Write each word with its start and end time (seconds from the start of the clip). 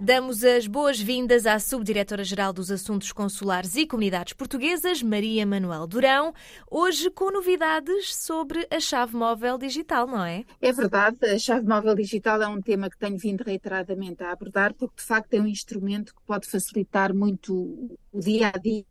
Damos 0.00 0.44
as 0.44 0.66
boas-vindas 0.66 1.46
à 1.46 1.58
Subdiretora-Geral 1.58 2.52
dos 2.52 2.70
Assuntos 2.70 3.12
Consulares 3.12 3.76
e 3.76 3.86
Comunidades 3.86 4.32
Portuguesas, 4.32 5.02
Maria 5.02 5.46
Manuel 5.46 5.86
Durão, 5.86 6.34
hoje 6.70 7.10
com 7.10 7.30
novidades 7.30 8.14
sobre 8.14 8.66
a 8.70 8.80
chave 8.80 9.16
móvel 9.16 9.56
digital, 9.56 10.06
não 10.06 10.24
é? 10.24 10.44
É 10.60 10.72
verdade, 10.72 11.24
a 11.24 11.38
chave 11.38 11.66
móvel 11.66 11.94
digital 11.94 12.42
é 12.42 12.46
um 12.46 12.60
tema 12.60 12.90
que 12.90 12.98
tenho 12.98 13.16
vindo 13.16 13.42
reiteradamente 13.42 14.22
a 14.22 14.32
abordar, 14.32 14.74
porque 14.74 14.96
de 14.96 15.02
facto 15.02 15.32
é 15.34 15.40
um 15.40 15.46
instrumento 15.46 16.14
que 16.14 16.22
pode 16.26 16.46
facilitar 16.46 17.14
muito 17.14 17.54
o 18.12 18.20
dia 18.20 18.48
a 18.48 18.58
dia 18.58 18.84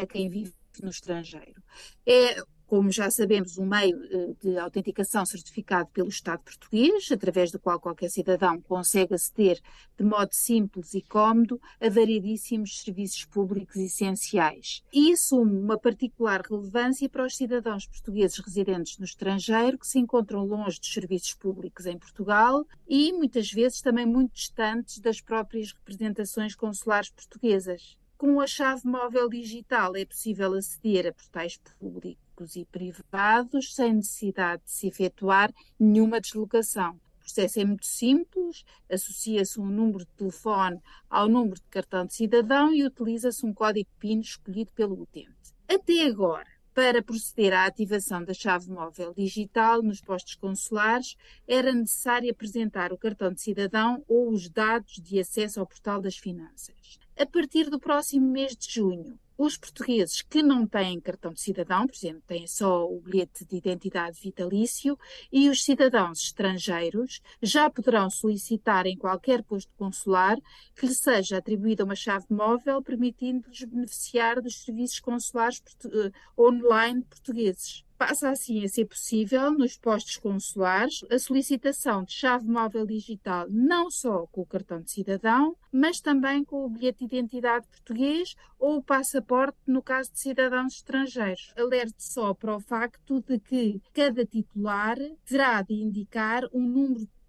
a 0.00 0.06
quem 0.06 0.28
vive 0.28 0.52
no 0.82 0.90
estrangeiro. 0.90 1.60
É 2.06 2.36
como 2.70 2.88
já 2.92 3.10
sabemos, 3.10 3.58
um 3.58 3.66
meio 3.66 4.00
eh, 4.04 4.32
de 4.40 4.56
autenticação 4.56 5.26
certificado 5.26 5.88
pelo 5.92 6.08
Estado 6.08 6.40
português, 6.44 7.10
através 7.10 7.50
do 7.50 7.58
qual 7.58 7.80
qualquer 7.80 8.08
cidadão 8.08 8.60
consegue 8.60 9.12
aceder 9.12 9.60
de 9.98 10.04
modo 10.04 10.32
simples 10.32 10.94
e 10.94 11.02
cómodo 11.02 11.60
a 11.80 11.88
variedíssimos 11.88 12.80
serviços 12.80 13.24
públicos 13.24 13.74
essenciais. 13.74 14.84
E 14.92 15.12
assume 15.12 15.58
uma 15.58 15.76
particular 15.76 16.42
relevância 16.48 17.08
para 17.08 17.26
os 17.26 17.36
cidadãos 17.36 17.88
portugueses 17.88 18.38
residentes 18.38 18.98
no 18.98 19.04
estrangeiro 19.04 19.76
que 19.76 19.88
se 19.88 19.98
encontram 19.98 20.44
longe 20.44 20.78
dos 20.78 20.92
serviços 20.92 21.34
públicos 21.34 21.86
em 21.86 21.98
Portugal 21.98 22.64
e 22.88 23.12
muitas 23.12 23.50
vezes 23.50 23.80
também 23.80 24.06
muito 24.06 24.34
distantes 24.34 25.00
das 25.00 25.20
próprias 25.20 25.72
representações 25.72 26.54
consulares 26.54 27.10
portuguesas. 27.10 27.98
Com 28.16 28.40
a 28.40 28.46
chave 28.46 28.86
móvel 28.86 29.28
digital 29.28 29.96
é 29.96 30.04
possível 30.04 30.54
aceder 30.54 31.08
a 31.08 31.12
portais 31.12 31.58
públicos 31.80 32.29
públicos 32.40 32.56
e 32.56 32.64
privados 32.64 33.74
sem 33.74 33.94
necessidade 33.94 34.62
de 34.64 34.70
se 34.70 34.88
efetuar 34.88 35.52
nenhuma 35.78 36.20
deslocação. 36.20 36.92
O 36.92 37.18
processo 37.20 37.60
é 37.60 37.64
muito 37.64 37.86
simples, 37.86 38.64
associa-se 38.90 39.60
um 39.60 39.66
número 39.66 40.00
de 40.00 40.12
telefone 40.16 40.80
ao 41.08 41.28
número 41.28 41.56
de 41.56 41.68
cartão 41.70 42.06
de 42.06 42.14
cidadão 42.14 42.74
e 42.74 42.84
utiliza-se 42.84 43.44
um 43.44 43.52
código 43.52 43.88
PIN 43.98 44.20
escolhido 44.20 44.72
pelo 44.72 45.00
utente. 45.00 45.30
Até 45.68 46.06
agora, 46.06 46.48
para 46.74 47.02
proceder 47.02 47.52
à 47.52 47.66
ativação 47.66 48.24
da 48.24 48.32
chave 48.32 48.70
móvel 48.70 49.12
digital 49.14 49.82
nos 49.82 50.00
postos 50.00 50.34
consulares, 50.34 51.16
era 51.46 51.72
necessário 51.72 52.30
apresentar 52.30 52.92
o 52.92 52.98
cartão 52.98 53.32
de 53.32 53.40
cidadão 53.40 54.02
ou 54.08 54.30
os 54.30 54.48
dados 54.48 54.94
de 54.94 55.20
acesso 55.20 55.60
ao 55.60 55.66
portal 55.66 56.00
das 56.00 56.16
finanças. 56.16 56.98
A 57.18 57.26
partir 57.26 57.68
do 57.68 57.78
próximo 57.78 58.26
mês 58.26 58.56
de 58.56 58.70
junho, 58.72 59.18
os 59.36 59.56
portugueses 59.56 60.20
que 60.20 60.42
não 60.42 60.66
têm 60.66 61.00
cartão 61.00 61.32
de 61.32 61.40
cidadão, 61.40 61.86
por 61.86 61.94
exemplo, 61.94 62.22
têm 62.26 62.46
só 62.46 62.86
o 62.86 63.00
bilhete 63.00 63.44
de 63.44 63.56
identidade 63.56 64.20
vitalício, 64.20 64.98
e 65.32 65.48
os 65.48 65.64
cidadãos 65.64 66.22
estrangeiros 66.22 67.22
já 67.40 67.70
poderão 67.70 68.10
solicitar 68.10 68.86
em 68.86 68.98
qualquer 68.98 69.42
posto 69.42 69.72
consular 69.78 70.36
que 70.76 70.86
lhe 70.86 70.94
seja 70.94 71.38
atribuída 71.38 71.84
uma 71.84 71.94
chave 71.94 72.26
móvel, 72.28 72.82
permitindo-lhes 72.82 73.64
beneficiar 73.64 74.42
dos 74.42 74.62
serviços 74.62 75.00
consulares 75.00 75.62
uh, 75.86 76.42
online 76.42 77.02
portugueses. 77.02 77.82
Passa 78.00 78.30
assim 78.30 78.64
a 78.64 78.68
ser 78.68 78.86
possível, 78.86 79.50
nos 79.50 79.76
postos 79.76 80.16
consulares, 80.16 81.04
a 81.10 81.18
solicitação 81.18 82.02
de 82.02 82.14
chave 82.14 82.48
móvel 82.48 82.86
digital 82.86 83.46
não 83.50 83.90
só 83.90 84.26
com 84.28 84.40
o 84.40 84.46
cartão 84.46 84.80
de 84.80 84.90
cidadão, 84.90 85.54
mas 85.70 86.00
também 86.00 86.42
com 86.42 86.64
o 86.64 86.70
bilhete 86.70 87.00
de 87.00 87.04
identidade 87.04 87.68
português 87.68 88.34
ou 88.58 88.78
o 88.78 88.82
passaporte 88.82 89.58
no 89.66 89.82
caso 89.82 90.10
de 90.12 90.18
cidadãos 90.18 90.76
estrangeiros. 90.76 91.52
Alerte 91.58 92.02
só 92.02 92.32
para 92.32 92.56
o 92.56 92.60
facto 92.60 93.20
de 93.20 93.38
que 93.38 93.82
cada 93.92 94.24
titular 94.24 94.96
terá 95.26 95.60
de 95.60 95.74
indicar 95.74 96.44
um 96.54 96.66
número 96.66 97.00
de 97.00 97.19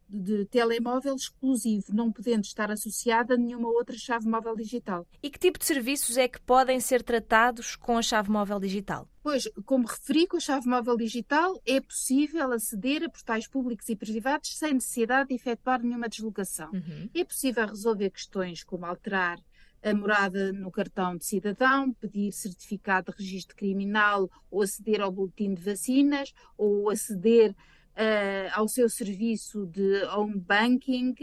telemóvel 0.50 1.16
exclusivo, 1.16 1.94
não 1.94 2.12
podendo 2.12 2.44
estar 2.44 2.72
associada 2.72 3.36
a 3.36 3.38
nenhuma 3.38 3.70
outra 3.70 3.98
chave 3.98 4.28
móvel 4.28 4.56
digital. 4.56 5.08
E 5.22 5.30
que 5.30 5.40
tipo 5.40 5.58
de 5.58 5.66
serviços 5.66 6.18
é 6.18 6.28
que 6.28 6.42
podem 6.42 6.80
ser 6.80 7.04
tratados 7.04 7.76
com 7.76 7.98
a 7.98 8.02
chave 8.02 8.30
móvel 8.30 8.60
digital? 8.60 9.08
Pois, 9.24 9.48
como 9.66 9.88
referi, 9.88 10.26
com 10.26 10.38
a 10.38 10.40
chave 10.40 10.68
móvel 10.68 10.98
digital 10.98 11.62
é 11.66 11.80
possível 11.80 12.52
aceder 12.52 13.04
a 13.04 13.10
portais 13.10 13.48
públicos 13.48 13.88
e 13.88 13.96
privados 13.96 14.58
sem 14.58 14.74
necessidade 14.74 15.30
de 15.30 15.36
efetuar 15.36 15.82
nenhuma 15.82 16.10
deslocação. 16.10 16.72
Uhum. 16.72 17.10
É 17.14 17.24
possível 17.24 17.68
resolver 17.68 18.10
questões 18.10 18.64
como 18.64 18.86
alterar 18.86 19.38
a 19.84 19.94
morada 19.94 20.54
no 20.54 20.72
cartão 20.72 21.18
de 21.18 21.26
cidadão, 21.26 21.92
pedir 21.94 22.32
certificado 22.32 23.12
de 23.12 23.18
registro 23.18 23.56
criminal 23.56 24.30
ou 24.50 24.62
aceder 24.62 25.02
ao 25.02 25.12
boletim 25.12 25.54
de 25.54 25.62
vacinas 25.62 26.34
ou 26.58 26.90
aceder 26.90 27.56
ao 28.54 28.68
seu 28.68 28.90
serviço 28.90 29.66
de 29.68 30.04
home 30.06 30.40
banking. 30.40 31.16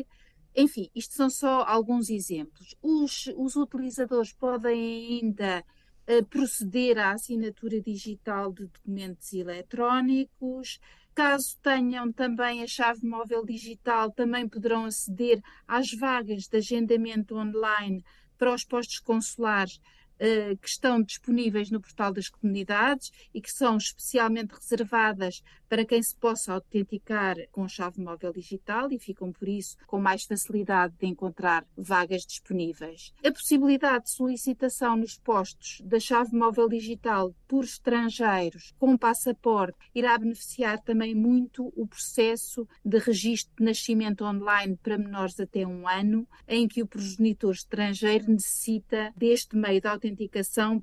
Enfim, 0.57 0.91
isto 0.95 1.15
são 1.15 1.31
só 1.31 1.63
alguns 1.63 2.11
exemplos. 2.11 2.75
Os, 2.83 3.29
os 3.37 3.57
utilizadores 3.57 4.33
podem 4.33 5.21
ainda 5.21 5.65
uh, 6.09 6.25
proceder 6.27 6.99
à 6.99 7.13
assinatura 7.13 7.81
digital 7.81 8.53
de 8.53 8.67
documentos 8.67 9.33
eletrónicos. 9.33 10.81
Caso 11.15 11.57
tenham 11.63 12.13
também 12.13 12.63
a 12.63 12.67
chave 12.67 13.07
móvel 13.07 13.45
digital, 13.45 14.11
também 14.11 14.49
poderão 14.49 14.85
aceder 14.85 15.41
às 15.67 15.93
vagas 15.93 16.49
de 16.49 16.57
agendamento 16.57 17.37
online 17.37 18.05
para 18.37 18.55
os 18.55 18.65
postos 18.65 19.01
consulares 19.01 19.81
uh, 20.21 20.57
que 20.57 20.69
estão 20.69 21.03
disponíveis 21.03 21.71
no 21.71 21.81
portal 21.81 22.13
das 22.13 22.29
comunidades 22.29 23.11
e 23.33 23.41
que 23.41 23.51
são 23.51 23.77
especialmente 23.77 24.55
reservadas 24.55 25.43
para 25.69 25.85
quem 25.85 26.03
se 26.03 26.17
possa 26.17 26.55
autenticar 26.55 27.37
com 27.53 27.69
chave 27.69 28.01
móvel 28.01 28.33
digital 28.33 28.91
e 28.91 28.99
ficam, 28.99 29.33
por 29.33 29.49
isso, 29.49 29.77
com 29.87 30.01
mais 30.01 30.25
facilidade 30.25 30.95
de 30.99 31.07
encontrar 31.07 31.67
vagas 31.77 32.25
disponíveis. 32.25 33.13
A 33.25 33.31
possibilidade 33.31 34.05
de 34.05 34.11
solicitação 34.11 34.97
nos 34.97 35.19
postos 35.19 35.83
da 35.85 36.01
chave 36.01 36.35
móvel 36.35 36.69
digital 36.69 37.35
por 37.47 37.65
estrangeiros 37.65 38.73
com 38.79 38.97
passaporte 38.97 39.79
irá 39.95 40.17
beneficiar 40.17 40.81
também 40.81 41.15
muito 41.15 41.73
o 41.77 41.87
processo 41.87 42.67
de 42.85 42.99
registro 42.99 43.55
de 43.59 43.65
nascimento 43.65 44.25
online 44.25 44.79
para 44.83 44.99
menores 44.99 45.39
até 45.39 45.67
um 45.67 45.87
ano, 45.87 46.27
em 46.47 46.67
que 46.67 46.83
o 46.83 46.87
progenitor 46.87 47.53
estrangeiro 47.53 48.31
necessita 48.31 49.13
deste 49.17 49.57
meio 49.57 49.81
de 49.81 49.89
autenticação 49.89 50.08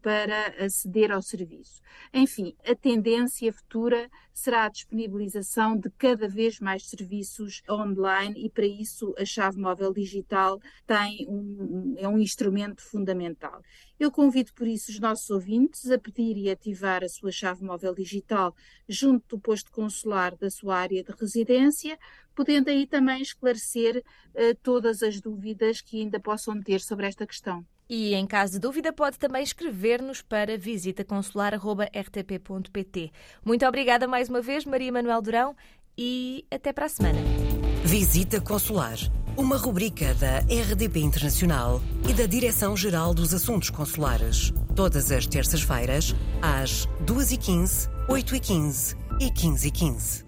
para 0.01 0.47
aceder 0.63 1.11
ao 1.11 1.21
serviço. 1.21 1.81
Enfim, 2.13 2.55
a 2.65 2.75
tendência 2.75 3.51
futura 3.51 4.09
será 4.33 4.65
a 4.65 4.69
disponibilização 4.69 5.77
de 5.77 5.89
cada 5.91 6.27
vez 6.27 6.59
mais 6.59 6.87
serviços 6.87 7.61
online 7.69 8.45
e 8.45 8.49
para 8.49 8.65
isso 8.65 9.15
a 9.17 9.23
chave 9.23 9.57
móvel 9.57 9.93
digital 9.93 10.59
tem 10.85 11.25
um, 11.29 11.95
é 11.97 12.07
um 12.07 12.19
instrumento 12.19 12.81
fundamental. 12.81 13.61
Eu 13.97 14.11
convido 14.11 14.53
por 14.53 14.67
isso 14.67 14.91
os 14.91 14.99
nossos 14.99 15.29
ouvintes 15.29 15.89
a 15.89 15.97
pedir 15.97 16.37
e 16.37 16.49
ativar 16.49 17.03
a 17.03 17.09
sua 17.09 17.31
chave 17.31 17.63
móvel 17.63 17.95
digital 17.95 18.53
junto 18.89 19.37
do 19.37 19.39
posto 19.39 19.71
consular 19.71 20.35
da 20.35 20.49
sua 20.49 20.75
área 20.77 21.01
de 21.01 21.13
residência, 21.17 21.97
podendo 22.35 22.69
aí 22.69 22.85
também 22.85 23.21
esclarecer 23.21 24.03
uh, 24.33 24.55
todas 24.61 25.01
as 25.01 25.21
dúvidas 25.21 25.79
que 25.79 26.01
ainda 26.01 26.19
possam 26.19 26.61
ter 26.61 26.81
sobre 26.81 27.07
esta 27.07 27.25
questão. 27.25 27.65
E 27.89 28.13
em 28.15 28.25
caso 28.25 28.53
de 28.53 28.59
dúvida, 28.59 28.91
pode 28.91 29.19
também 29.19 29.43
escrever-nos 29.43 30.21
para 30.21 30.57
visitaconsular.rtp.pt. 30.57 33.11
Muito 33.43 33.65
obrigada 33.65 34.07
mais 34.07 34.29
uma 34.29 34.41
vez, 34.41 34.63
Maria 34.65 34.91
Manuel 34.91 35.21
Durão, 35.21 35.55
e 35.97 36.45
até 36.51 36.73
para 36.73 36.85
a 36.85 36.89
semana. 36.89 37.17
Visita 37.83 38.41
Consular, 38.41 38.97
uma 39.37 39.55
rubrica 39.57 40.13
da 40.15 40.39
RDP 40.39 40.99
Internacional 40.99 41.81
e 42.09 42.13
da 42.13 42.25
Direção-Geral 42.25 43.13
dos 43.13 43.33
Assuntos 43.33 43.69
Consulares. 43.69 44.51
Todas 44.75 45.09
as 45.11 45.25
terças-feiras, 45.27 46.13
às 46.41 46.87
2h15, 47.05 47.89
8h15 48.09 48.97
e 49.21 49.31
15h15. 49.31 50.24